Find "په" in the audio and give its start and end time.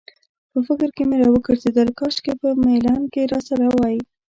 0.51-0.59, 2.41-2.49